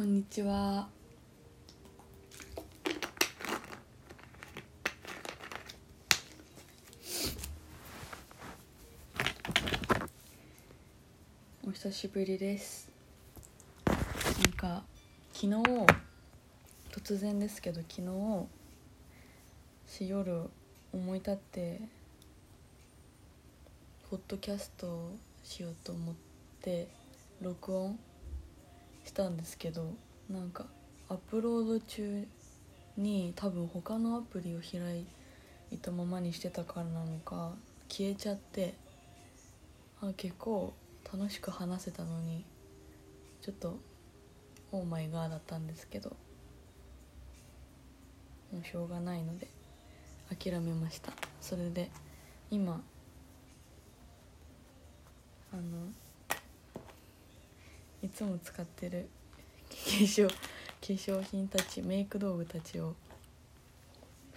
[0.00, 0.88] こんにちは。
[11.68, 12.88] お久しぶりです。
[13.84, 14.84] なんか
[15.34, 15.56] 昨日
[16.90, 18.46] 突然ですけど昨日
[19.86, 20.48] し夜
[20.94, 21.78] 思い立って
[24.08, 26.14] ポッドキャストをしようと思っ
[26.62, 26.88] て
[27.42, 27.98] 録音
[29.10, 29.92] したんですけど
[30.30, 30.66] なんか
[31.08, 32.24] アップロード中
[32.96, 35.04] に多分他のアプリを開
[35.72, 37.50] いたままにしてたからなのか
[37.88, 38.74] 消えちゃって
[40.00, 40.72] あ結構
[41.12, 42.44] 楽しく話せたのに
[43.42, 43.80] ちょっと
[44.70, 46.10] オーマイガーだったんですけど
[48.52, 49.48] もうしょうがないので
[50.28, 51.12] 諦めました。
[51.40, 51.90] それで
[52.48, 52.80] 今
[55.52, 55.62] あの
[58.02, 59.08] いつも使ってる
[59.68, 60.34] 化粧化
[60.80, 62.94] 粧品たちメイク道具たちを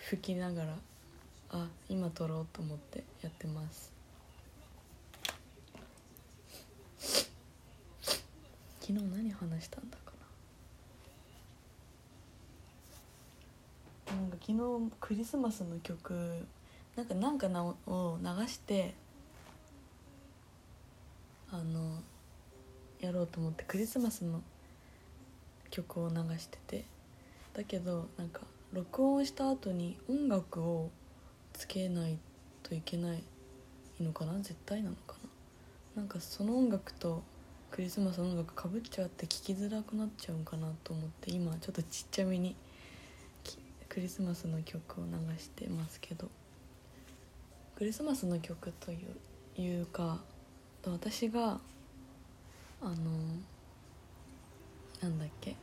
[0.09, 0.75] 拭きながら
[1.51, 3.91] あ今撮ろうと思ってやってます。
[8.81, 10.11] 昨日何話したんだか
[14.07, 14.15] な？
[14.17, 14.57] なんか昨日
[14.99, 16.45] クリスマスの曲
[16.97, 17.75] なんかなんかなを
[18.21, 18.93] 流して
[21.49, 22.01] あの
[23.05, 24.41] やろうと思ってクリスマスの
[25.69, 26.85] 曲を流してて
[27.53, 30.89] だけどなんか録音した後に音楽を
[31.53, 32.17] つけない
[32.63, 33.23] といけない
[33.99, 35.15] のかな絶対なのか
[35.95, 36.01] な。
[36.01, 37.21] なんかその音楽と
[37.69, 42.55] クリスマスの音楽かぶっちゃって聴きづらくなっちゃうんかなと思って今ちょっとちっちゃめに
[43.89, 46.29] クリスマスの曲を流してますけど。
[47.75, 48.91] クリスマスの曲と
[49.59, 50.21] いうか
[50.85, 51.59] 私が
[52.83, 52.95] あの
[55.01, 55.55] なんだっけ？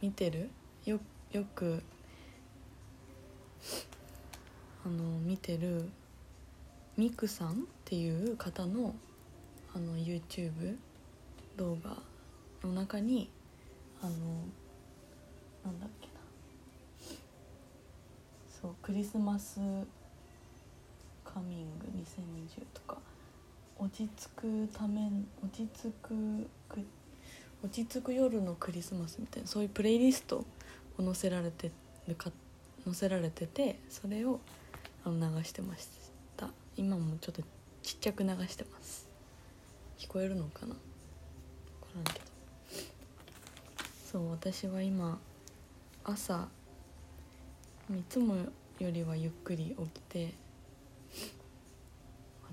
[0.00, 0.48] 見てる？
[0.84, 1.00] よ
[1.32, 1.82] よく
[4.84, 5.90] あの見てる？
[6.96, 7.54] ミクさんっ
[7.84, 8.94] ていう方の
[9.74, 10.76] あの YouTube
[11.56, 11.96] 動画
[12.62, 13.28] の中に
[14.00, 14.10] あの
[15.64, 16.12] なんだっけな？
[18.62, 19.60] そうクリスマス
[21.24, 22.98] カミング2020とか
[23.78, 25.10] 落ち着くため
[25.42, 26.80] 落ち着くく
[27.62, 30.44] 落ち着く夜のクリスマスみたいなそういうプレイリスト
[30.98, 31.70] を載せられて
[32.08, 32.30] るか
[32.84, 34.40] 載せられててそれを
[35.04, 35.88] あの流してまし
[36.36, 36.50] た。
[36.76, 37.42] 今もちょっと
[37.82, 39.08] ちっちゃく流してます。
[39.98, 40.68] 聞こえるのかな？
[40.68, 40.78] 分か
[41.94, 42.20] らんけど。
[44.10, 45.18] そう私は今
[46.04, 46.48] 朝
[47.90, 48.36] いつも
[48.78, 50.34] よりはゆっくり起きて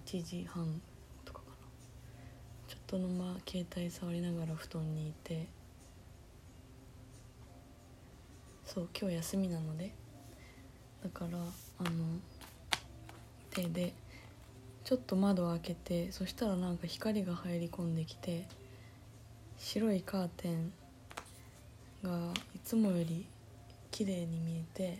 [0.05, 0.81] 8時半
[2.95, 5.47] ちょっとの間携帯触りながら布団にいて
[8.63, 9.91] そう今日休みなので
[11.03, 11.37] だから
[11.79, 11.89] あの
[13.49, 13.91] 手で
[14.85, 18.47] ちょっと窓を開けてそしたらなんか光が入り込んできて
[19.57, 20.71] 白いカーテン
[22.01, 23.25] がいつもより
[23.91, 24.99] 綺麗に見えて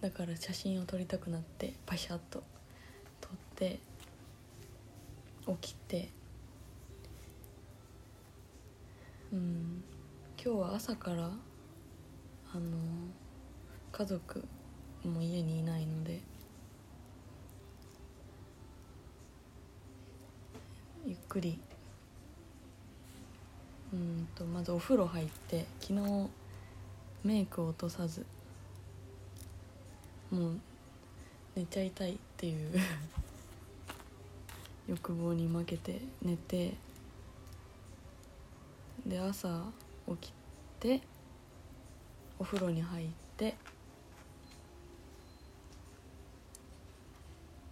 [0.00, 2.42] だから写真を撮りたくなってパシャッと
[3.20, 3.78] 撮って
[5.46, 6.08] 起きて
[9.34, 9.84] うん。
[10.40, 12.62] 今日は朝からあの
[13.90, 14.44] 家族
[15.04, 16.20] も家にいないので
[21.06, 21.58] ゆっくり
[23.92, 26.28] うんとまずお風呂入って昨日
[27.24, 28.26] メイクを落とさず
[30.30, 30.60] もう
[31.56, 32.70] 寝ちゃいたいっていう
[34.88, 36.74] 欲望に負けて寝て
[39.06, 39.62] で朝
[40.08, 40.32] 起き
[40.80, 41.00] て
[42.38, 43.54] お風呂に入って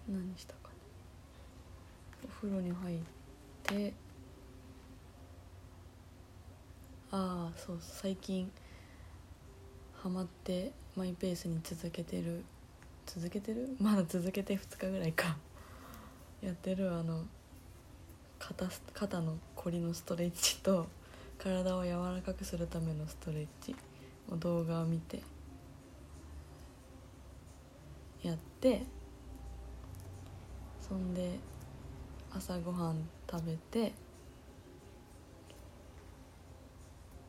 [0.08, 0.68] 何したかな。
[2.24, 2.98] お風呂に入っ
[3.62, 3.94] て
[7.10, 8.50] ああそう最近
[10.02, 12.44] ハマってマイペースに続けてる
[13.06, 13.76] 続けてる？
[13.80, 15.36] まだ続けて2日ぐらいか。
[16.42, 17.24] やってるあの
[18.40, 20.88] 肩肩のこりのストレッチと
[21.42, 23.74] 体を柔らかくするためのストレッチ
[24.30, 25.20] の動画を見て
[28.22, 28.84] やって
[30.80, 31.40] そんで
[32.30, 33.92] 朝ごはん食べて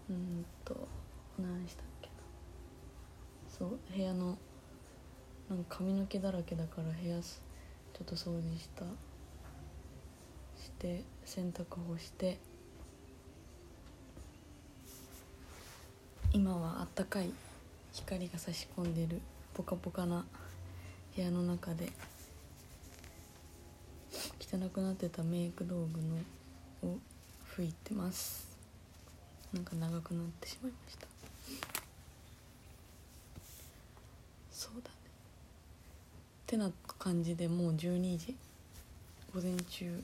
[0.07, 0.87] うんと
[1.39, 2.13] 何したっけな。
[3.49, 4.37] そう部屋の
[5.49, 8.85] なんか髪の毛だらけだから部屋ちょっと掃除した
[10.61, 12.37] して洗濯干して
[16.43, 17.31] 今はあったかい
[17.93, 19.21] 光が差し込んでる
[19.53, 20.25] ポカポカな
[21.15, 21.89] 部屋の中で。
[24.41, 26.01] 汚くなってたメイク道具
[26.85, 26.97] のを
[27.55, 28.45] 拭いてます。
[29.53, 31.07] なんか長くなってしまいました。
[34.51, 34.95] そうだね。
[35.05, 36.69] ってな
[36.99, 38.35] 感じでもう12時。
[39.33, 40.03] 午前中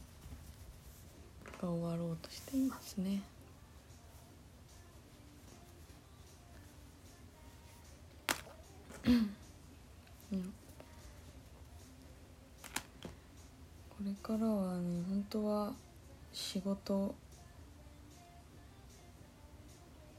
[1.61, 3.23] が終わろうとしていますね。
[9.05, 10.53] うん
[13.89, 15.73] これからはね本当は
[16.31, 17.13] 仕事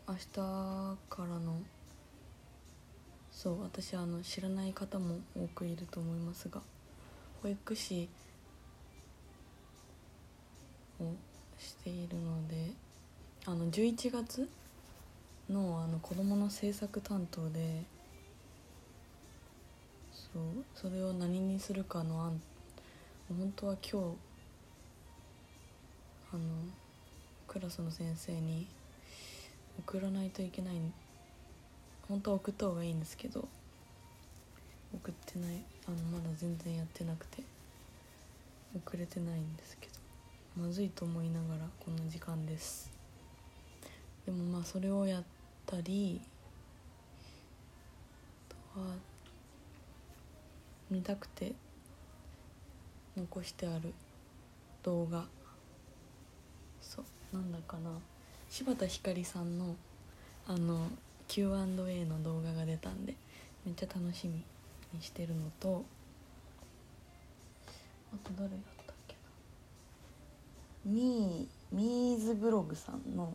[0.06, 1.61] 明日からの
[3.31, 6.61] そう私あの知らない方も多くいると思いますが
[7.43, 8.09] 保育士
[11.00, 11.15] を
[11.59, 12.73] しているので
[13.47, 14.49] あの11月
[15.49, 17.85] のあの子どもの政策担当で
[20.32, 20.43] そう
[20.75, 22.41] それを何にするかの案
[23.29, 24.17] 本当は今日
[26.32, 26.43] あの
[27.49, 28.67] クラスの先生に
[29.79, 30.75] 送らないといけない
[32.09, 33.49] 本当は送った方がいいんですけど
[34.94, 37.43] 送ってないあのまだ全然やってなくて
[38.75, 42.91] 遅れてないんですけどまずいと思いながらこの時間です。
[44.26, 45.23] でもまあそれをやっ
[45.67, 46.21] たり
[48.50, 49.10] あとは
[50.91, 51.53] 見たくて
[53.17, 53.93] 残してある
[54.83, 55.25] 動画。
[56.81, 57.91] そうなんだかな。
[58.49, 59.77] 柴田ひかりさんの
[60.47, 60.89] あの
[61.29, 63.15] Q&A の動画が出たんで
[63.65, 64.43] めっちゃ楽しみ
[64.93, 65.85] にしてるのと
[68.13, 69.15] あと誰だったっけ
[70.85, 70.93] な。
[70.93, 73.33] ミーミーズブログさんの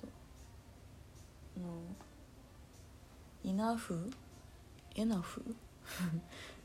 [0.00, 0.06] そ
[1.56, 1.66] うの
[3.42, 4.12] イナフ？
[4.94, 5.42] エナフ？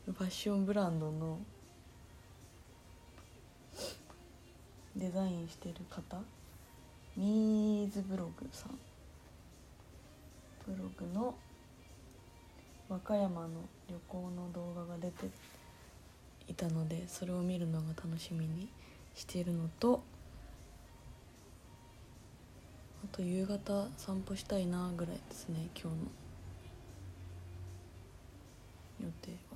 [0.06, 1.38] ファッションブランドの
[4.96, 6.18] デザインしてる方？
[7.16, 8.78] ミーズブログさん。
[10.66, 11.34] ブログの
[12.88, 13.48] 和歌山の
[13.88, 15.26] 旅行の動画が出て
[16.48, 18.68] いたのでそれを見るのが楽しみに
[19.14, 20.02] しているのと
[23.04, 26.23] あと夕方散歩したいなぐらいですね今日の。
[29.02, 29.54] 予定は。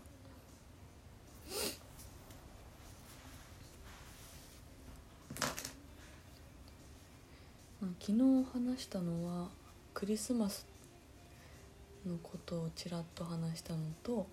[8.01, 9.49] 昨日話したのは
[9.95, 10.67] クリスマス
[12.07, 14.27] のことをちらっと話したのと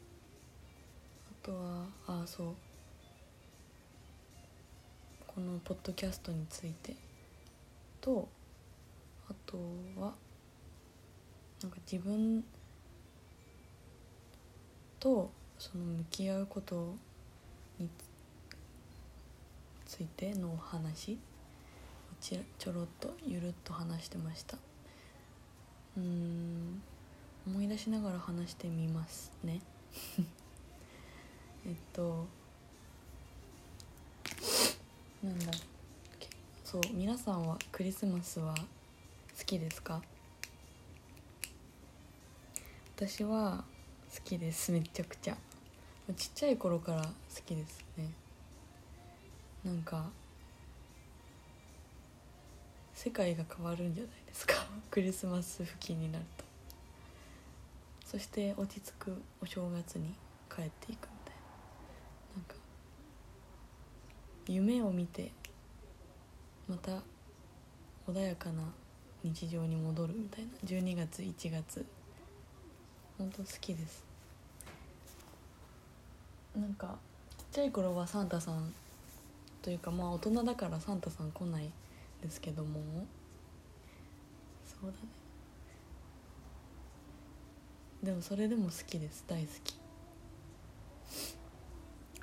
[1.44, 2.48] あとはああそう
[5.28, 6.96] このポッドキャストについて
[8.00, 8.30] と
[9.30, 9.58] あと
[10.00, 10.14] は
[11.62, 12.44] なんか自分
[15.06, 15.30] と
[15.60, 16.96] その向き合うこと
[17.78, 17.88] に
[19.86, 21.20] ついてのお話。
[22.20, 24.58] ちょろっとゆるっと話してました。
[25.96, 26.82] うん
[27.46, 29.62] 思い出しながら話してみますね。
[31.68, 32.26] えっと
[35.24, 35.52] なんだ
[36.64, 38.56] そう皆さんはクリスマスは
[39.38, 40.02] 好きですか？
[42.96, 43.66] 私は
[44.16, 45.36] 好きですめちゃくちゃ。
[46.16, 47.10] ちっちゃい頃から好
[47.46, 48.10] きですね。
[49.66, 50.06] なんか
[52.94, 54.54] 世界が変わるんじゃないですか。
[54.90, 56.46] クリスマス付近になると。
[58.06, 60.16] そして落ち着くお正月に
[60.50, 61.42] 帰っていくみたいな。
[62.38, 62.56] なんか
[64.48, 65.34] 夢を見て
[66.70, 67.02] また
[68.08, 68.64] 穏やかな
[69.24, 70.52] 日常に戻るみたいな。
[70.64, 71.86] 12月1月。
[73.18, 74.04] 本当好きです。
[76.56, 76.98] なんか
[77.38, 78.74] ちっちゃい頃はサンタさん
[79.62, 81.70] というかまあ大人だからサンタさん来ない
[82.22, 82.80] ですけども。
[84.66, 84.96] そうだね。
[88.04, 89.24] でもそれでも好きです。
[89.28, 89.76] 大好き。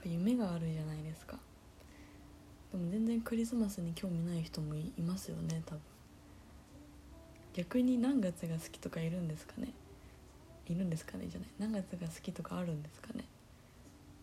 [0.04, 1.38] 夢があるじゃないですか。
[2.72, 5.80] でも全然クリスマスに興味ない人もいますよね多分。
[7.54, 9.68] 逆に何月が好きとかいるんですかね。
[10.68, 11.26] いるんですかね？
[11.28, 11.48] じゃない？
[11.58, 13.24] 何月が好きとかあるんですかね？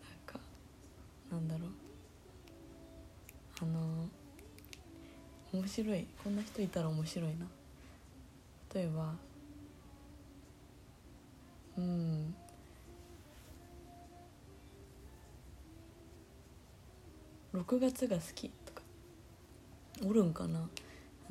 [0.02, 0.40] なんか
[1.32, 1.70] なんだろう。
[3.62, 4.08] あの
[5.52, 6.08] 面白い。
[6.24, 7.48] こんな人いたら面白いな。
[8.74, 9.14] 例えば
[11.78, 12.34] うん。
[17.54, 18.82] 6月が好きとか。
[20.06, 20.70] おるんかな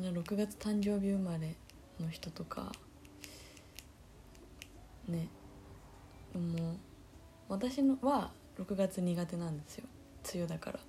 [0.00, 1.54] ？6月誕生日生まれ
[2.00, 2.72] の人とか。
[5.08, 5.28] ね。
[6.32, 6.76] でも
[7.48, 9.84] 私のは6月苦手なんですよ。
[10.34, 10.80] 梅雨だから。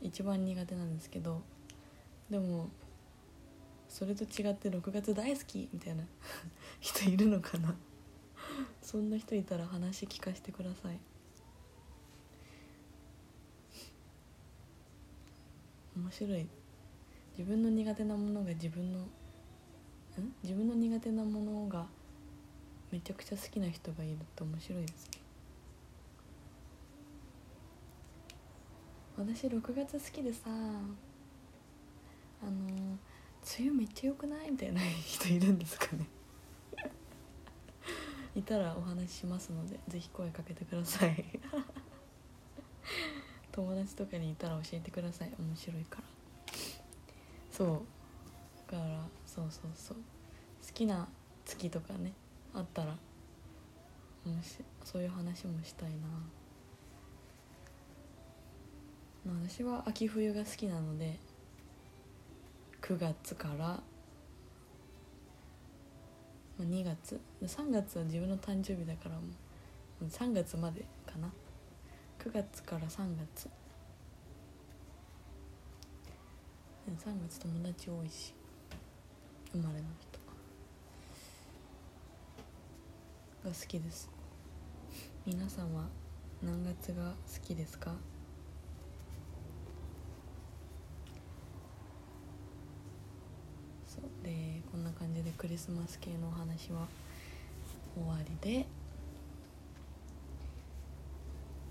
[0.00, 1.42] 一番苦手なんですけど。
[2.30, 2.70] でも
[3.88, 6.04] それと違って6月大好きみたいな
[6.80, 7.76] 人いるのかな。
[8.82, 10.98] そんな人いたら話聞かせてください。
[15.96, 16.46] 面白い。
[17.38, 19.08] 自分の苦手なものが自分のん？
[20.42, 21.86] 自分の苦手なものが
[22.92, 25.10] めちゃくちゃ好きな人がいるって面白いですね。
[29.16, 30.58] 私6月好きでさあの
[32.48, 32.98] 梅
[33.60, 34.50] 雨めっちゃ良くない？
[34.50, 36.06] みたいな人いるんですかね。
[38.36, 41.40] いたらお話ししますのでぜひ声かけてください。
[43.52, 45.32] 友達とかにいたら教えてください。
[45.38, 46.04] 面白いから。
[47.50, 47.82] そう。
[48.70, 49.96] だからそうそうそう。
[50.66, 51.08] 好きな
[51.44, 52.12] 月とかね。
[52.54, 52.92] あったら
[54.24, 55.96] もしそういう話もしたいな。
[59.48, 61.18] 私は秋冬が好きなので
[62.80, 63.80] 9月から
[66.60, 67.20] 2月。
[67.42, 69.22] 3月は自分の誕生日だからも
[70.00, 71.32] う3月までかな。
[72.18, 73.48] 9月から3月。
[76.86, 78.34] 3月友達多いし
[79.52, 80.11] 生まれの人。
[83.44, 84.08] が好きです。
[85.26, 85.84] 皆さんは
[86.42, 87.94] 何月が好きですか？
[93.86, 96.86] そうでこんな感じでクリスマス系のお話は
[97.94, 98.66] 終わりで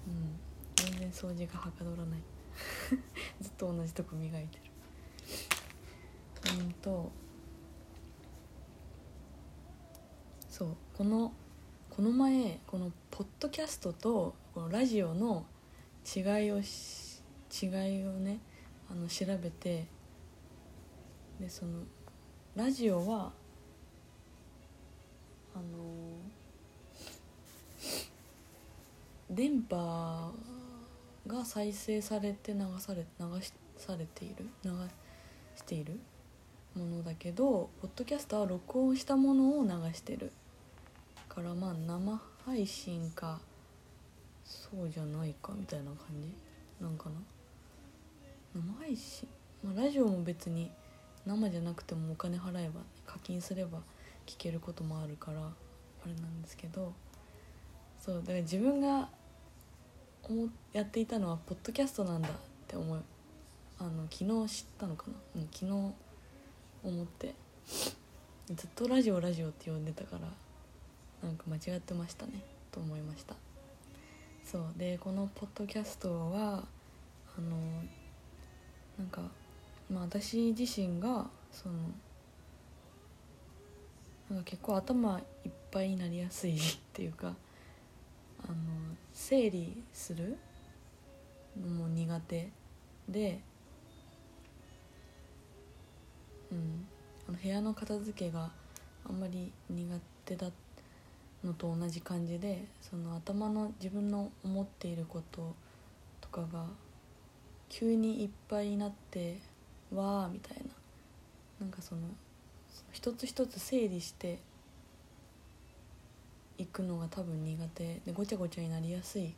[0.08, 0.40] うん
[0.76, 2.20] 全然掃除がはかどらない。
[3.42, 4.64] ずっと同じとこ磨いてる。
[6.60, 7.12] うんと
[10.50, 11.32] そうこの
[11.94, 15.46] この前このポッドキャストとこのラジオの
[16.16, 17.66] 違いを違
[18.00, 18.40] いをね
[18.90, 19.88] あの調べて
[21.38, 21.80] でその
[22.56, 23.34] ラジオは
[25.54, 25.64] あの
[29.30, 30.32] 電波
[31.28, 34.72] が再生されて流され流しされている流
[35.58, 36.00] している
[36.74, 40.32] ものだけどポッドキャストは録音したものを流してる。
[41.34, 43.40] からまあ生配信か
[44.44, 46.30] そうじゃないかみたいな感じ
[46.84, 47.16] なんかな？
[48.54, 49.30] 生配信？
[49.64, 50.70] まあラジオも別に
[51.26, 53.78] 生じゃなくてもお金払えば課金すれば
[54.26, 55.52] 聞けることもあるからあ
[56.06, 56.92] れなんですけど
[58.04, 59.08] そうだから自分が
[60.24, 62.32] 思やっていたのはポッドキャストなんだっ
[62.68, 63.02] て思う。
[63.80, 65.94] あの昨日知ったのかな、うん、昨日思
[67.04, 67.34] って
[68.54, 70.28] ずっとラジオラジオって呼んでたから
[71.24, 72.34] なんか間違ってましたね
[72.72, 73.36] と思いました。
[74.44, 76.64] そうでこのポッドキャストは
[77.38, 77.58] あの
[78.98, 79.22] なんか
[79.90, 81.76] まあ私自身がその
[84.30, 86.60] なんか結構頭いっぱいになりやすい っ
[86.94, 87.36] ていうか
[88.44, 88.56] あの
[89.14, 90.38] 整理する
[91.62, 92.50] のも苦手
[93.10, 93.42] で、
[96.52, 96.88] うん、
[97.28, 98.52] あの部屋の片付けが
[99.06, 100.71] あんまり苦手だった
[101.44, 105.56] のと同じ感じでその頭の自分の思っていること
[106.22, 106.66] とかが
[107.70, 109.38] 急にいっぱいになって
[109.94, 110.64] わーみたいな。
[111.60, 112.02] なんかその
[112.92, 114.40] 一つ一つ整理して
[116.58, 118.02] いくのが多分苦手。
[118.06, 119.34] でごちゃごちゃになりやすい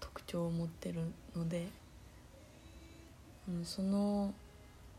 [0.00, 1.00] 特徴を持ってる
[1.34, 1.68] ので、
[3.48, 4.34] うん、その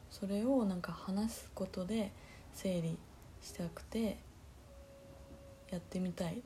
[0.09, 2.11] それをなんか話すことで
[2.53, 2.97] 整理
[3.41, 4.17] したくて
[5.71, 6.41] やってみたい。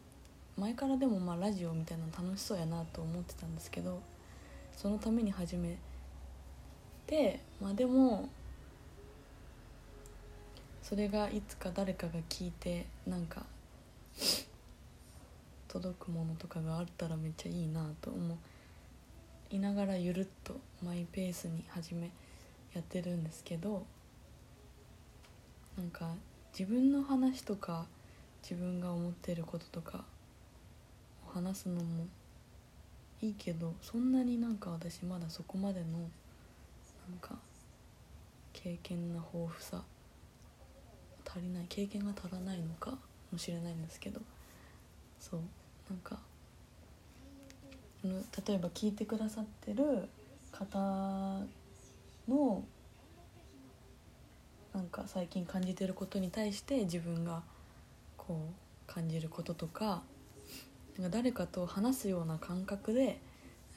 [0.57, 4.01] 前からでもまあラジオみたいなの楽しそうやなと思ってたんですけど
[4.75, 5.77] そのために始め
[7.07, 8.29] てまあでも
[10.81, 13.43] それがいつか誰かが聞いてなんか
[15.67, 18.37] 届くものとかがあったらめっちゃいいなと思
[19.49, 22.11] いながらゆるっとマイペースに始め
[22.73, 23.85] やってるんですけど
[25.77, 26.13] なんか
[26.57, 27.87] 自分の話とか
[28.47, 30.05] 自分が思ってることとか
[31.33, 32.05] 話すのも
[33.19, 35.85] いいけどそんなになんか私まだそこまでの
[37.09, 37.39] なんか
[38.53, 39.81] 経験な豊富さ
[41.27, 42.99] 足りない経験が足らないのか
[43.31, 44.21] もしれないんですけど
[45.19, 45.39] そう
[45.89, 46.19] なんか
[48.03, 50.07] 例えば聞いてくださってる
[50.51, 50.77] 方
[52.27, 52.63] の
[54.71, 57.41] なんか最近感じてることに対して自分が
[58.27, 60.03] こう感じることとか
[60.97, 63.19] なんか誰かと話すような感覚で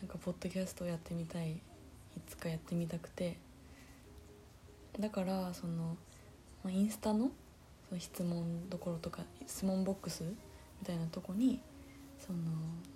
[0.01, 1.61] なんかポッドキャストをやってみたいい
[2.27, 3.39] つかやってみたくて。
[5.01, 5.97] だからその、
[6.65, 7.31] まあ、インスタの
[7.89, 10.37] その質問どころとか質問ボックスみ
[10.87, 11.61] たいなとこに
[12.19, 12.39] その、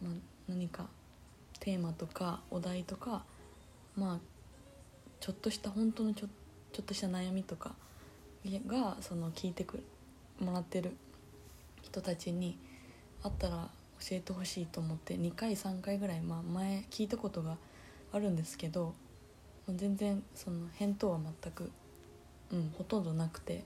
[0.02, 0.12] まあ、
[0.48, 0.86] 何か
[1.60, 3.24] テーマとかお題とか
[3.96, 4.18] まあ
[5.20, 6.26] ちょっとした本当のちょ
[6.72, 7.74] ちょっとした悩みとか
[8.66, 9.82] がその聞いてく
[10.40, 10.96] もらってる
[11.92, 12.58] 人たちに
[13.22, 13.68] あったら
[14.00, 17.58] 教えてほしいと思って2回3回ぐらい、まあ、前聞いたことが
[18.12, 18.94] あるんですけど
[19.68, 21.70] 全然その返答は全く、
[22.50, 23.64] うん、ほとんどなくて。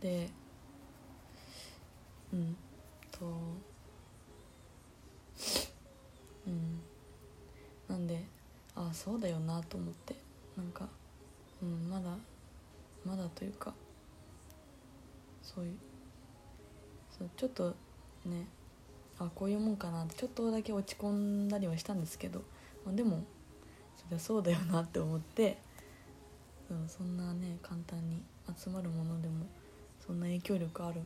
[0.00, 0.28] で
[2.32, 2.56] うん
[3.10, 3.24] と
[6.46, 6.80] うん
[7.88, 8.22] なんで
[8.74, 10.14] ああそうだよなと思って
[10.54, 10.86] なんか、
[11.62, 12.10] うん、まだ
[13.06, 13.72] まだというか
[15.42, 15.78] そういう
[17.18, 17.74] そうちょっと
[18.24, 18.46] ね
[19.18, 22.40] あこういうもんかなってちょっとだけ落ち込んだりはしたんですけど、
[22.84, 23.24] まあ、でも
[23.96, 25.58] そりゃそうだよなって思って
[26.88, 28.22] そんなね簡単に
[28.56, 29.46] 集まるものでも
[30.04, 31.00] そんな影響力ある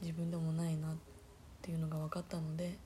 [0.00, 0.96] 自分でもないなっ
[1.60, 2.78] ていうのが分かったので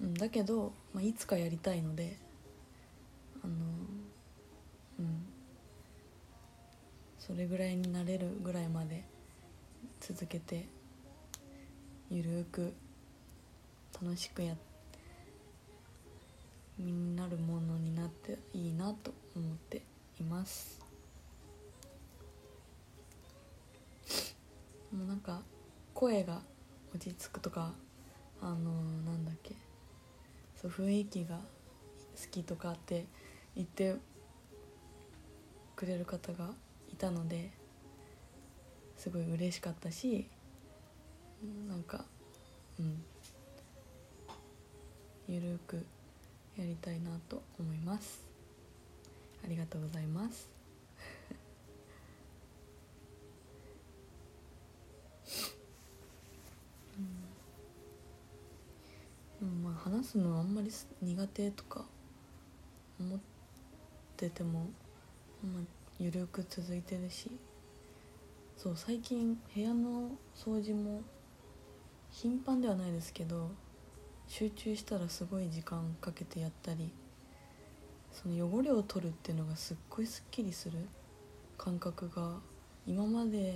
[0.00, 2.16] だ,、ん、だけど、まあ、いつかやりたいので
[3.42, 3.54] あの
[5.00, 5.31] うん
[7.32, 9.02] それぐらいになれるぐらいまで
[10.00, 10.66] 続けて
[12.10, 12.74] ゆるく
[14.02, 14.54] 楽しくや
[16.78, 19.80] 身になるものになっていいなと思って
[20.20, 20.78] います。
[24.92, 25.40] もうなんか
[25.94, 26.42] 声が
[26.94, 27.72] 落ち着くとか
[28.42, 29.54] あのー、なんだっけ
[30.60, 31.42] そう雰囲気が好
[32.30, 33.06] きとかって
[33.56, 33.96] 言って
[35.74, 36.50] くれる方が
[36.92, 37.50] いたので
[38.96, 40.28] すごい嬉しかったし
[41.68, 42.04] なんか
[42.78, 43.02] うん
[45.28, 45.84] ゆるく
[46.56, 48.26] やりたいなと思います。
[49.44, 50.50] ありがとうございます。
[59.40, 61.84] うん、まあ話すのあんまり苦手とか
[63.00, 63.18] 思っ
[64.16, 64.66] てても、
[65.42, 65.62] まあ、
[66.02, 67.30] ゆるく続いてるし
[68.56, 71.02] そう最近部屋の掃除も
[72.10, 73.52] 頻繁ではないですけど
[74.26, 76.90] 集中したらすごい時間かけてやったり
[78.10, 80.78] その汚れを取るっていうのがすっごいすっきりする
[81.56, 82.32] 感覚が
[82.84, 83.54] 今まで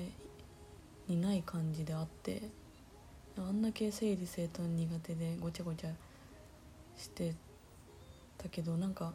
[1.09, 2.43] にない感じであって
[3.37, 5.91] あんだけ整理整頓苦手でごちゃごちゃ
[6.97, 7.35] して
[8.39, 9.15] たけどなんか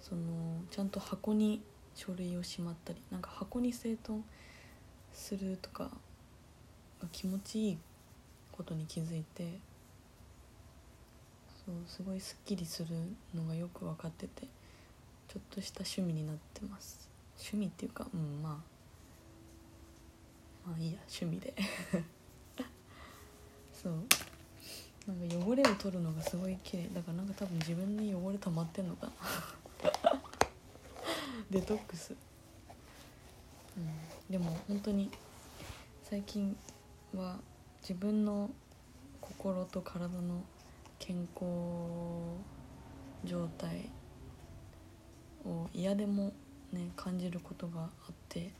[0.00, 1.62] そのちゃんと箱に
[1.94, 4.22] 書類をしまったりなんか箱に整頓
[5.12, 5.90] するとか
[7.12, 7.78] 気持ちいい
[8.52, 9.58] ことに気づいて
[11.64, 12.88] そうすごいすっきりする
[13.34, 14.46] のがよく分かってて
[15.28, 17.08] ちょっとした趣味になってます。
[17.36, 18.52] 趣味っていうかうんまあ
[20.68, 21.54] まあいいや趣味で。
[23.72, 23.92] そう。
[25.06, 26.88] なんか汚れを取るのがすごい綺麗。
[26.94, 29.12] だからなんか多分自分に汚れ溜まってんのかな。
[31.50, 32.14] デトックス、
[33.76, 35.10] うん、でも本当に
[36.02, 36.56] 最近
[37.14, 37.36] は
[37.82, 38.50] 自分の
[39.20, 40.42] 心と体の
[40.98, 41.44] 健康
[43.24, 43.90] 状態
[45.44, 46.32] を嫌でも
[46.72, 48.50] ね感じることがあって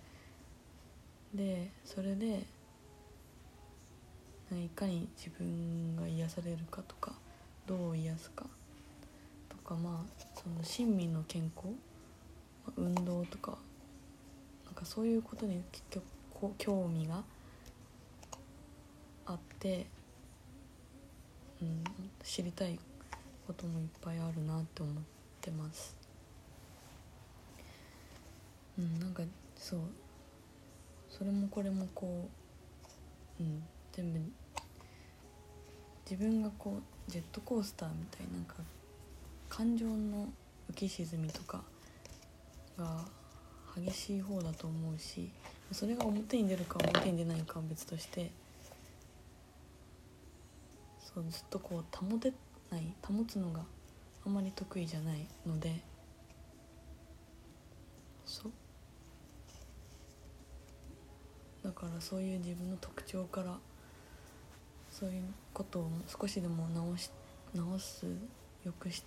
[1.34, 2.42] でそれで
[4.52, 7.12] いかに自分が癒されるかとか
[7.66, 8.44] どう癒すか
[9.48, 11.68] とかまあその親身の健康
[12.76, 13.58] 運動とか
[14.66, 16.04] なんかそういうことに結局
[16.58, 17.22] 興味が
[19.26, 19.86] あって、
[21.62, 21.84] うん、
[22.22, 22.78] 知りたい
[23.46, 24.94] こともいっぱいあるなって思っ
[25.40, 25.96] てます。
[28.78, 29.22] うん、なんか
[29.56, 29.80] そう
[31.08, 32.28] それもこれもこ
[33.38, 34.18] う、うん、全部
[36.10, 38.56] 自分がこうジェットコースターみたいなんか
[39.48, 40.28] 感情の
[40.70, 41.62] 浮き沈みとか
[42.78, 43.04] が
[43.76, 45.30] 激しい方だと思うし
[45.72, 48.30] それが表に出るか表に出ないかは別として
[50.98, 52.32] そうずっとこう保て
[52.70, 53.60] ない保つのが
[54.26, 55.80] あんまり得意じゃないので
[58.24, 58.52] そう。
[61.64, 63.56] だからそういう自分の特徴から
[64.90, 65.22] そういう
[65.54, 67.10] ことを少しでも直し
[67.54, 68.06] 直す
[68.64, 69.02] よくし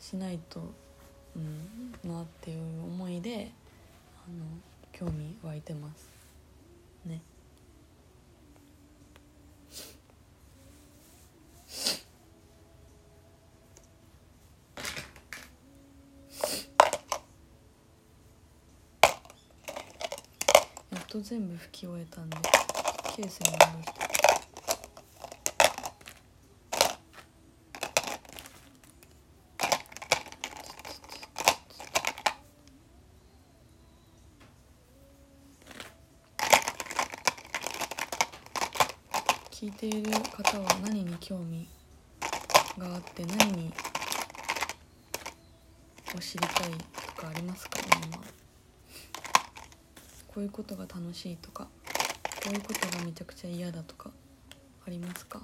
[0.00, 0.72] しないと
[1.36, 3.50] うんなっていう思いで
[4.26, 4.44] あの
[4.92, 6.08] 興味湧いてます。
[7.06, 7.20] ね。
[20.90, 22.36] やっと全部拭き終えたんで
[23.16, 24.29] ケースに戻して。
[39.60, 41.68] 聞いている方は何に興味
[42.78, 43.70] があって何に
[46.16, 46.70] を知りたい
[47.14, 48.16] とかありますか今。
[50.28, 51.68] こういうことが楽しいとか。
[52.42, 54.10] こういうことがめちゃくちゃ嫌だとか
[54.86, 55.42] ありますか。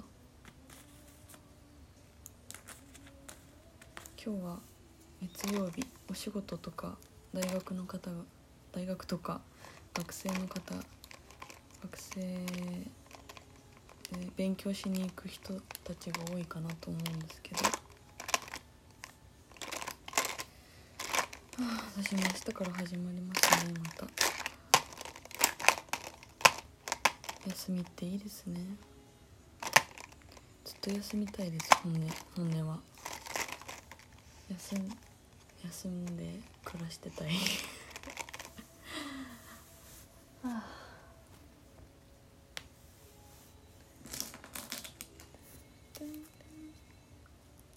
[4.25, 4.57] 今日は
[5.21, 5.85] 月曜日。
[6.09, 6.97] お仕事とか。
[7.35, 8.09] 大学の方。
[8.09, 8.17] が
[8.71, 9.41] 大学とか。
[9.93, 10.73] 学生の方。
[11.83, 12.17] 学生
[14.11, 17.71] で勉強しに行く人たちが多いかなと思うんですけど、は
[21.61, 24.07] あ、私も明日から始まりますねまた。
[27.47, 28.59] 休みっていいですね。
[30.65, 32.01] ずっと休みたいです本音
[32.35, 32.79] 本音は。
[34.49, 34.75] 休
[35.65, 37.27] 休んで暮らしてたい
[40.43, 40.63] はあ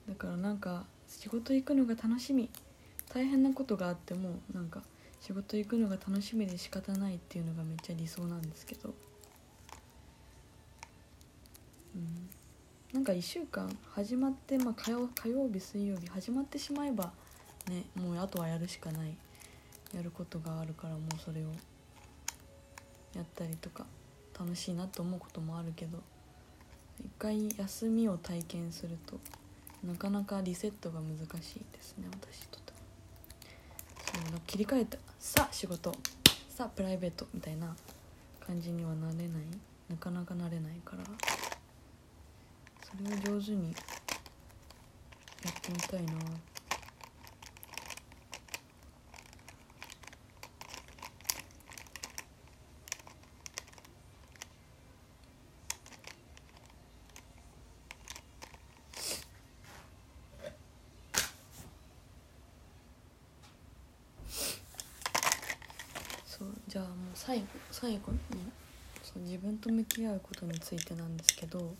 [0.08, 2.50] だからなんか仕事行くのが楽しみ。
[3.12, 4.82] 大変なことがあってもなんか
[5.20, 8.94] 仕事行くのが楽しみで仕方ないっていうのがめっちゃ理想なんですけど、
[11.96, 12.30] うん、
[12.92, 17.10] なんか1週間始まって、まあ、火曜火曜日水曜日始まってしまえば
[17.68, 19.16] ねもうあとはやるしかない。
[19.92, 21.48] やることがあるからもうそれを。
[23.12, 23.86] やったりとか
[24.38, 25.98] 楽しいなと思うこともあるけど。
[27.00, 29.18] 一回休みを体験すると
[29.84, 32.72] なかなかリセットが難しいですね私とて
[34.32, 35.92] も切り替えてさあ仕事。
[36.48, 37.74] さあプライベートみたいな
[38.44, 39.26] 感じにはなれない。
[39.88, 41.04] なかなかなれないから。
[42.82, 43.78] それを上手にや
[45.50, 46.12] ってみたいな。
[46.12, 46.16] っ
[66.42, 66.94] てじゃあもう
[67.80, 68.18] 最後に
[69.02, 71.72] そう自分と向き合うことについてなんですけど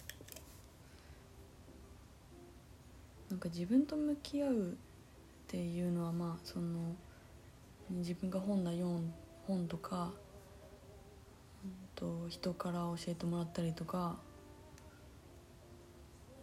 [3.29, 4.75] なんか自分と向き合うっ
[5.47, 6.97] ていうのはまあその
[7.91, 9.13] 自分が本だ読ん
[9.47, 10.13] 本とか、
[11.65, 14.17] うんと人から教えてもらったりとか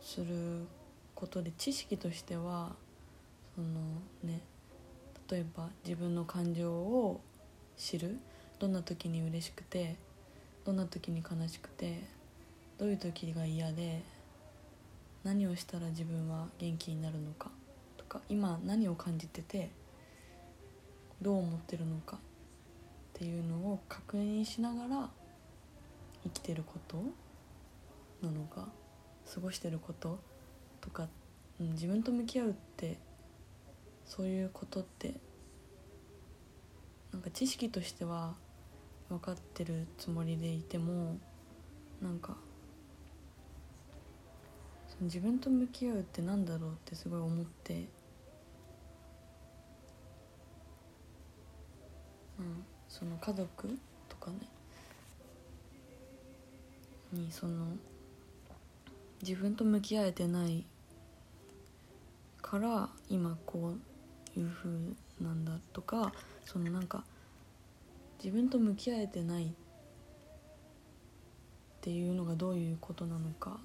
[0.01, 0.67] する
[1.15, 2.75] ことで知識としては
[3.55, 3.67] その
[4.23, 4.41] ね
[5.31, 7.21] 例えば自分の感情を
[7.75, 8.19] 知る
[8.59, 9.95] どんな時に嬉しくて
[10.65, 12.01] どんな時に悲しくて
[12.77, 14.01] どういう時が嫌で
[15.23, 17.49] 何をしたら自分は元気になるのか
[17.97, 19.69] とか今何を感じてて
[21.21, 22.19] どう思ってるのかっ
[23.13, 25.09] ていうのを確認しながら
[26.23, 26.97] 生きてること
[28.21, 28.67] なのか
[29.33, 30.19] 過ごしてること
[30.81, 31.07] とか、
[31.59, 32.97] うん、自分と向き合うって
[34.05, 35.15] そういうことって
[37.11, 38.35] なんか知識としては
[39.09, 41.17] 分かってるつもりでいても
[42.01, 42.35] なんか
[44.87, 47.73] その自分と向き合うってなんだろうってすごい思って、
[52.39, 54.37] うん、その家族とかね
[57.13, 57.65] にその
[59.21, 60.65] 自分と向き合えてない
[62.41, 63.73] から今こ
[64.35, 64.69] ういう風
[65.21, 66.11] なんだとか
[66.45, 67.03] そのなんか
[68.23, 69.49] 自分と向き合えてないっ
[71.81, 73.59] ていうのがどういうことなのか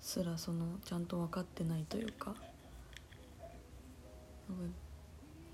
[0.00, 2.34] すらそのちゃんと分かってないというか。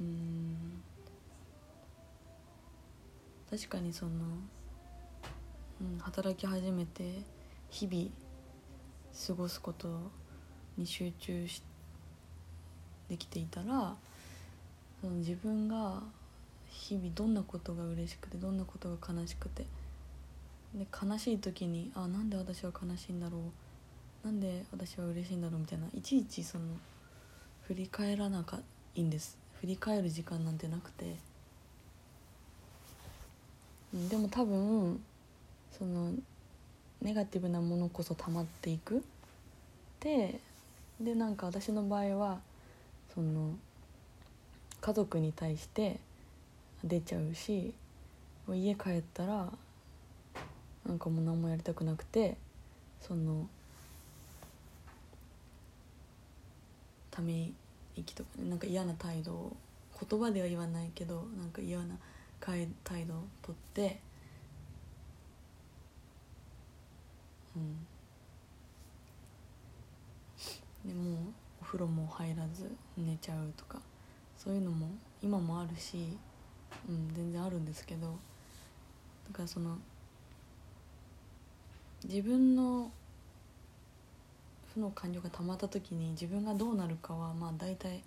[0.00, 0.82] うん。
[3.50, 4.10] 確かにその、
[5.80, 7.22] うん、働き始めて
[7.70, 8.10] 日々
[9.26, 10.10] 過ごすこと
[10.76, 11.62] に集中し
[13.08, 13.96] できていたら
[15.00, 16.02] その自分が
[16.68, 19.64] 日々どんなことが嬉しくてどんなことが悲しくて。
[20.74, 23.38] で悲しい時にあなんで私は悲しいんだろ
[24.24, 24.26] う。
[24.26, 25.86] なんで私は嬉しいんだろうみたいな。
[25.94, 26.64] いちいちその
[27.62, 28.58] 振り返らなか
[28.94, 29.38] いいんです。
[29.60, 31.16] 振り返る時間なんてなくて。
[34.10, 35.00] でも多分
[35.78, 36.12] その
[37.00, 39.02] ネガティブなものこそ溜まっていく。
[40.00, 40.40] で
[41.00, 42.40] でなんか私の場合は
[43.14, 43.54] その
[44.80, 46.00] 家族に対して
[46.86, 47.74] 出ちゃうし
[48.46, 49.52] もう家帰ったら
[50.86, 52.36] なんかもう何もやりたくなくて
[53.00, 53.48] その
[57.10, 57.50] ため
[57.96, 59.56] 息とかねなんか嫌な態度を
[60.08, 61.96] 言葉では言わないけどなんか嫌な
[62.40, 64.00] 態度をとって
[67.56, 67.86] うん。
[70.86, 71.18] でも
[71.60, 73.80] お風呂も入らず寝ちゃうとか
[74.38, 74.88] そういうのも
[75.20, 76.16] 今もあるし、
[76.88, 78.12] うん、全然あるんですけどだ
[79.32, 79.76] からその
[82.04, 82.90] 自分の
[84.74, 88.02] 負の感情が溜まった時に自分がどうなるかはまあ大体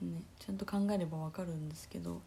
[0.00, 2.20] ねちゃんと考えれば分かるんですけど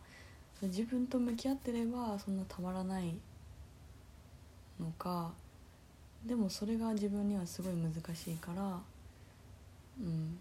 [0.62, 3.16] 自分と向き合ってればそんなたまらない
[4.80, 5.32] のか
[6.26, 8.66] でもそれが自分にはすごい難しいからう
[10.04, 10.38] ん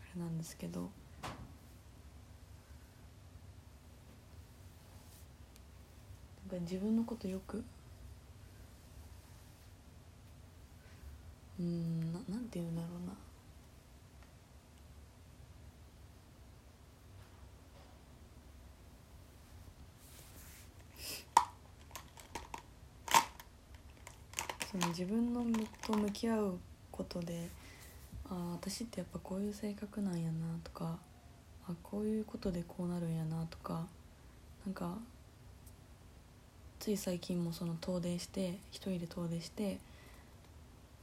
[0.00, 0.88] あれなんですけど
[6.42, 7.62] なんか自分のことよく。
[11.58, 13.14] うんななんて言うんだろうな。
[24.70, 25.44] その自分の
[25.86, 26.58] と向き合う
[26.90, 27.48] ことで
[28.28, 30.98] ああ私ってやっぱこういう性格なんやなとか
[31.68, 33.86] あこういうことでこうなるんやなとか
[34.66, 34.98] なんか
[36.84, 39.78] つい最近もその遠出して一人で遠出して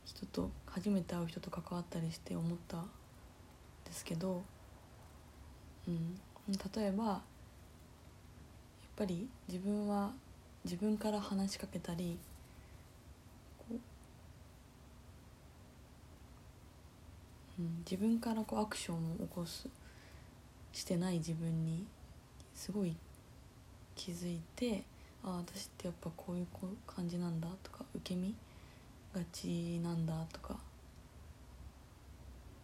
[0.05, 2.81] 人と初めて会う人と関わったりして思ったん
[3.85, 4.43] ですけど、
[5.87, 6.19] うん、
[6.75, 7.19] 例えばやっ
[8.95, 10.11] ぱり自分は
[10.65, 12.19] 自分から話しかけたり、
[17.89, 19.67] 自分からこうアクションを起こす
[20.73, 21.87] してない自分に
[22.53, 22.95] すごい
[23.95, 24.83] 気づいて
[25.23, 26.47] あ私ってやっぱこういう
[26.87, 28.33] 感じなんだとか受け身
[29.13, 30.57] がちなんだとか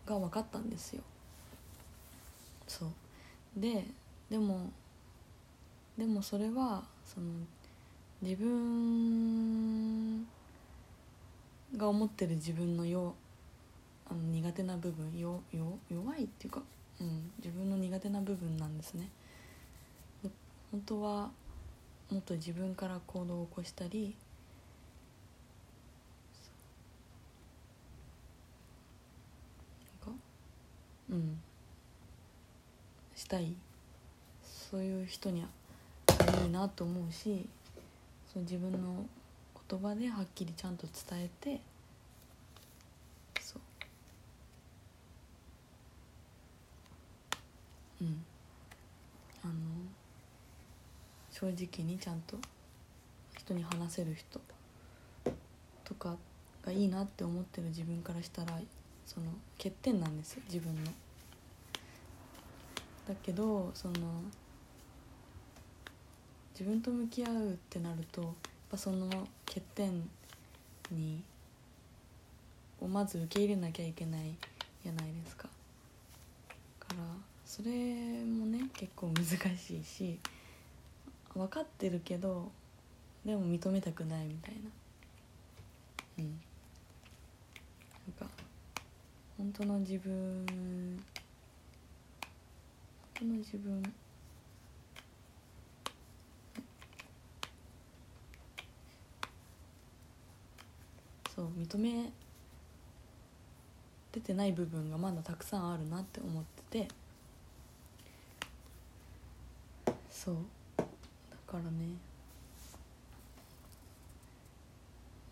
[0.06, 1.02] が分かったんですよ。
[2.68, 2.90] そう。
[3.56, 3.86] で
[4.30, 4.70] でも
[5.98, 7.28] でもそれはその
[8.22, 10.26] 自分
[11.76, 13.14] が思ってる自分のよ
[14.10, 16.62] あの苦手な部分よよ弱いっていうか、
[17.02, 19.10] うん、自分の苦手な部分なんですね。
[20.72, 21.30] 本当は
[22.12, 24.16] もっと自分から行動を起こしたり
[31.10, 31.16] う。
[31.16, 31.40] ん
[33.16, 33.56] したい。
[34.44, 35.48] そういう人には
[36.44, 37.48] いいなと思うし
[38.32, 39.06] その自分の
[39.70, 41.62] 言葉ではっきりちゃんと伝えて
[43.40, 43.62] そう。
[48.02, 48.26] うん
[49.44, 49.54] あの
[51.40, 52.36] 正直にちゃんと
[53.38, 54.42] 人に話せる人
[55.84, 56.16] とか
[56.66, 58.54] がいいなって思ってる自分からしたら
[59.06, 60.92] その欠点なんです自分の。
[63.08, 63.94] だけどその
[66.54, 68.32] 自分と向き合うってなるとやっ
[68.72, 69.08] ぱその
[69.46, 70.10] 欠点
[70.90, 71.22] に
[72.82, 74.34] をまず受け入れなきゃいけない
[74.84, 75.48] じゃないですか。
[76.80, 77.04] から
[77.46, 77.70] それ
[78.26, 79.24] もね結構難
[79.56, 80.18] しいし
[81.38, 82.52] 分かってるけど
[83.26, 84.70] でも認めたくないみたいな。
[86.20, 86.26] うん。
[88.08, 88.34] なんか
[89.38, 90.46] 本当の自分
[93.04, 93.84] 本当の自分
[101.36, 102.12] そう認め
[104.12, 106.88] 出てない部分がまだたくさんあるなって思ってて
[110.10, 110.36] そう。
[111.48, 111.96] からね。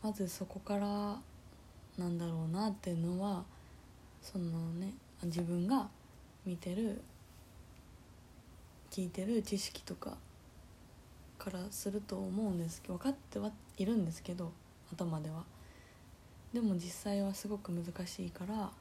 [0.02, 1.20] まずそこから
[1.98, 3.44] なんだろうなっていうのは
[4.22, 5.88] そのね自分が
[6.46, 7.02] 見てる
[8.92, 10.18] 聞いてる知識とか
[11.38, 12.82] からすると思うんです。
[12.82, 14.52] けど分かってはいるんですけど
[14.92, 15.44] 頭では。
[16.54, 18.72] でも実際はすごく難しいから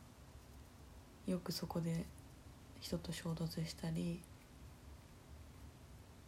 [1.27, 2.05] よくそこで
[2.81, 4.21] 人と衝突したり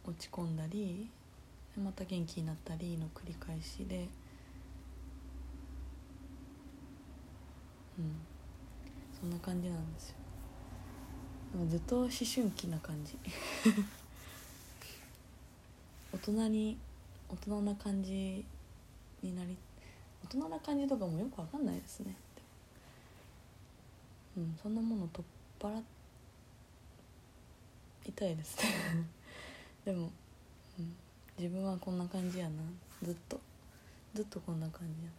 [0.07, 1.09] 落ち込んだり
[1.77, 4.07] また元気になったりの繰り返しで
[7.99, 8.15] うん
[9.19, 10.15] そんな感じなんですよ。
[11.53, 13.17] でもずっと思春期な感じ。
[16.13, 16.77] 大人に
[17.27, 18.45] 大人な感じ
[19.23, 19.57] になり
[20.23, 22.15] 大人な感じとかもよくわかんないですね。
[24.37, 25.83] うんそんなもの取っ払
[28.05, 28.57] いたいです。
[28.57, 28.63] ね
[29.87, 30.11] でも、
[30.77, 30.93] うん、
[31.39, 32.51] 自分はこんな感じやな。
[33.01, 33.39] ずっと。
[34.13, 35.09] ずっとこんな感じや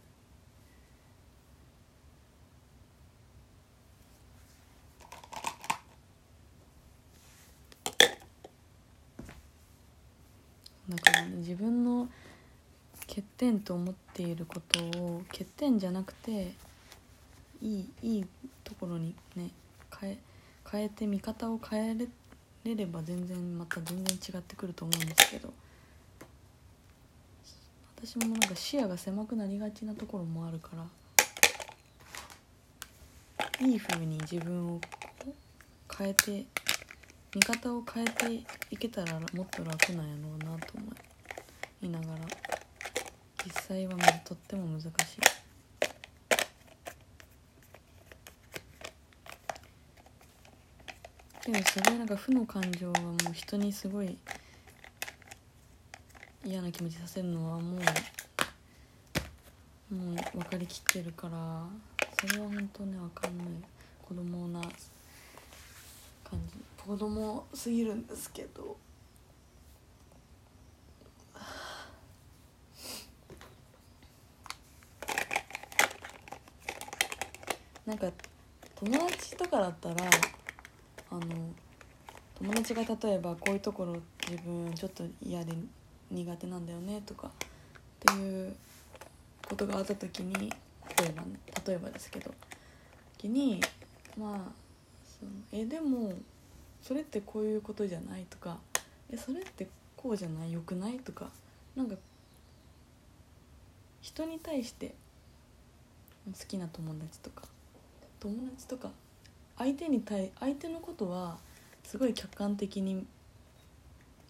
[10.87, 10.95] な。
[10.95, 12.07] だからね自分の
[13.07, 16.51] 欠点と思っていることを欠点じゃなくて
[17.63, 18.25] いいいい
[18.63, 19.49] ところにね
[19.99, 20.17] 変え
[20.71, 22.07] 変えて見方を変えれ
[22.75, 25.53] れば全然また全然違ってくると思うんですけど。
[28.01, 30.85] 私もなんか視野が狭くなりがちなところもあるから。
[33.67, 34.79] いい風に自分を
[35.97, 36.45] 変えて
[37.35, 40.85] 見方を変えていけたらもっと楽なんやろうなと思
[41.81, 42.25] いながら。
[43.45, 44.91] 実際はとっても難しい。
[51.51, 54.15] でもすごいなんか負の感情はもう人にすごい
[56.45, 57.79] 嫌な気持ちさせるのはも
[59.91, 61.65] うもう分かりきってるから
[62.21, 63.47] それは本当ね分かんない。
[64.03, 64.61] 子供な
[66.23, 66.59] 感じ。
[66.85, 68.77] 子供すぎるんですけど。
[77.87, 78.11] なんか
[78.75, 79.95] 友達とかだったら
[82.69, 83.95] 達が例えばこういうところ
[84.27, 85.53] 自分ちょっと嫌で
[86.11, 87.31] 苦手なんだよねとかっ
[87.99, 88.55] ていう
[89.47, 90.33] ことがあった時に
[90.97, 91.23] 例えば
[91.65, 92.31] 例えばですけど
[93.17, 93.61] 時に
[94.17, 94.51] まあ
[95.19, 96.13] そのえでも
[96.81, 98.57] それってこういうことじゃないとか
[99.11, 101.29] えそれってこうじゃないよくないとか
[101.75, 101.95] なんか
[104.01, 104.93] 人に対して
[106.25, 107.43] 好きな友達とか
[108.19, 108.91] 友達とか
[109.57, 111.37] 相手に対相手のことは
[111.89, 113.03] すごい客観的に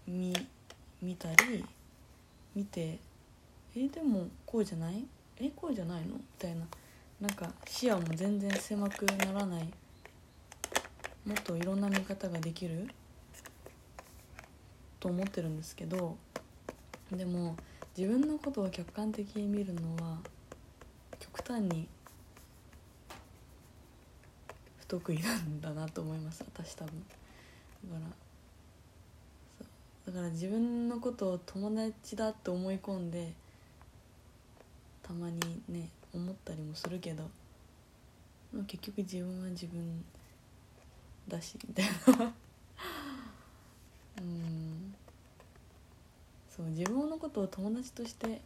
[0.08, 0.34] 見
[1.02, 1.65] 見たり
[2.56, 3.00] 見て
[3.76, 5.04] えでもこうじゃない？
[5.41, 6.15] えこうじゃないの？
[6.15, 6.65] みたいな。
[7.19, 9.65] なんか視野も全然狭くならない。
[11.26, 12.88] もっといろんな見方ができる。
[15.02, 16.15] と思ってるんですけど。
[17.12, 17.58] でも
[17.98, 20.19] 自分のことを客観的に見るのは
[21.19, 21.89] 極端に
[24.78, 27.04] 不得意なんだなと思います私多分。
[27.88, 28.02] から。
[30.08, 33.32] だから自分のことを友達だって思い込んで
[35.04, 35.39] たまに
[35.70, 37.30] ね思ったりもするけど
[38.65, 40.04] 結局自分は自分
[41.28, 41.86] だしみたい
[42.18, 42.34] な。
[44.20, 44.96] うん。
[46.50, 48.42] そう自分のことを友達として、ね、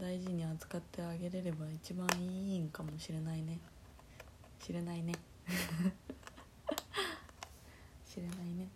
[0.00, 3.60] 大事に扱ってあげれれば一番いいんかもしれないね。
[4.58, 5.12] 知れないね。
[8.14, 8.68] 知れないね。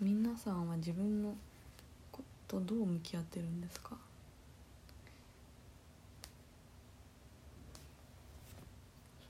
[0.00, 1.36] 皆さんは自分の
[2.10, 3.90] ことどう向き合ってるんですか？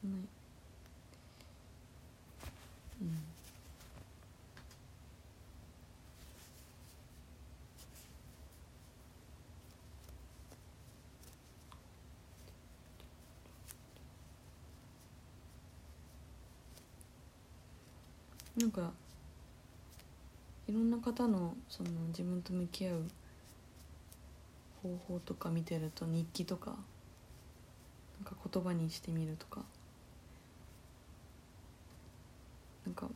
[0.01, 0.17] そんな
[3.01, 3.28] うん。
[18.59, 18.91] なんか
[20.67, 23.03] いろんな方のその自分と向き合う
[24.83, 26.79] 方法とか見てると日記とかなん
[28.25, 29.63] か言葉にしてみるとか
[32.85, 33.09] なんか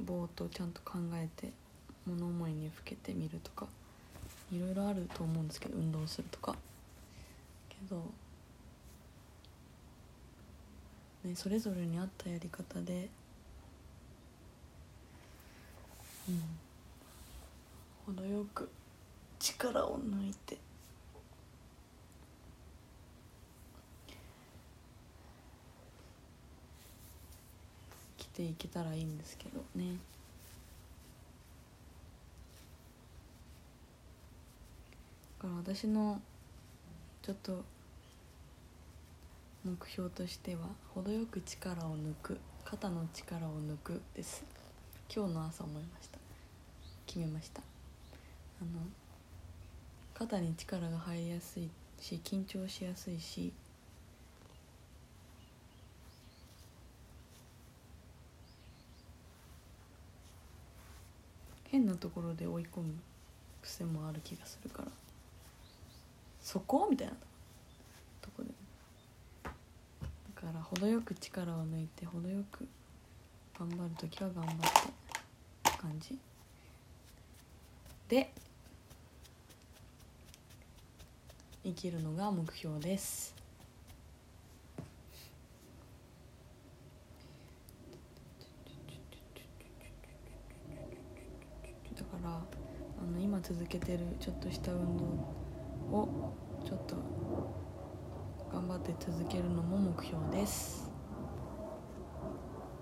[0.00, 1.52] ぼーっとちゃんと考えて
[2.06, 3.66] 物思いにふけてみるとか
[4.52, 6.56] いろいろあると思うんですけど運動するとか。
[7.68, 8.02] けど、
[11.24, 13.08] ね、それぞれに合ったやり方で
[16.28, 18.14] うん。
[18.16, 18.70] 程よく
[19.38, 20.58] 力を抜いて。
[28.18, 29.96] 生きていけたらいいんですけどね。
[35.38, 36.20] だから私の
[37.22, 37.64] ちょっと
[39.64, 40.60] 目標としては
[40.94, 44.53] 程よく力を抜く肩の力を抜くです。
[45.12, 46.18] 今日の朝思いました。
[47.06, 47.62] 決めました。
[48.60, 48.80] あの
[50.14, 51.68] 肩に力が入りやすい
[52.00, 53.52] し緊張しやすいし
[61.70, 62.94] 変なところで追い込む
[63.62, 64.88] 癖もある気がするから。
[66.40, 66.86] そこ？
[66.90, 67.14] みたいな。
[68.20, 68.50] とこで。
[69.42, 69.50] だ
[70.40, 72.68] から程よく力を抜いて程よく
[73.58, 74.56] 頑張る時は頑張っ
[75.62, 76.18] て感じ？
[78.08, 78.30] で
[81.62, 83.34] 生きるのが目標です。
[91.96, 92.40] だからあ
[93.10, 95.04] の今続けてるちょっとした運動
[95.96, 96.34] を
[96.66, 96.96] ちょっと
[98.52, 100.83] 頑張って続けるのも目標です。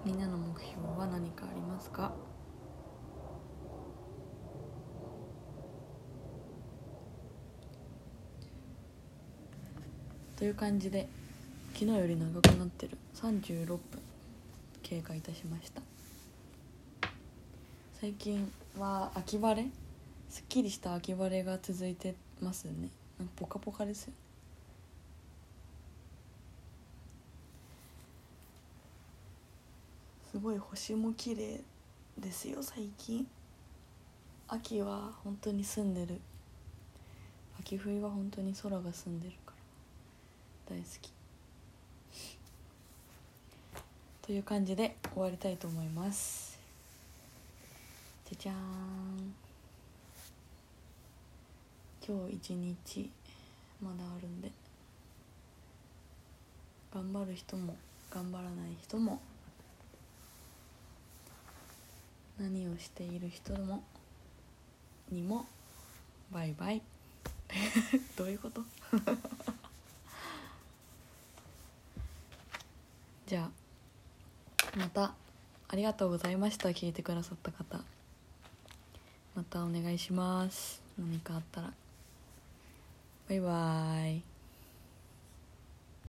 [0.04, 2.12] みんなの目標は何かありますか？
[10.36, 11.08] という感じで
[11.74, 12.98] 昨日より長くなってる。
[13.14, 13.80] 36分
[14.82, 15.80] 経過いたしました。
[18.00, 19.70] 最近は秋晴れ？
[20.28, 22.90] すっきりした秋晴れが続いてますね。
[23.20, 24.12] なんかポカポカですよ
[30.32, 31.60] すごい星も綺麗
[32.16, 33.26] ですよ最近。
[34.48, 36.18] 秋は本当に澄んでる。
[37.60, 39.52] 秋冬は本当に空が澄んでるか
[40.70, 40.74] ら。
[40.74, 41.12] 大好き。
[44.22, 46.58] という感じで終わりたいと思います。
[48.30, 49.34] じゃじゃーん。
[52.08, 53.10] 今日一日
[53.82, 54.50] まだあるんで。
[56.94, 57.76] 頑張る人も
[58.10, 59.20] 頑張らない人も。
[62.42, 63.84] 何をしている人も
[65.12, 65.46] にも
[66.32, 66.82] バイバイ。
[68.18, 68.64] どういうこと？
[73.26, 73.50] じゃあ
[74.76, 75.14] また
[75.68, 76.70] ありがとうございました。
[76.70, 77.80] 聞いてくださった方。
[79.36, 80.82] またお願いします。
[80.98, 81.72] 何かあったら。
[83.28, 84.31] バイバイ。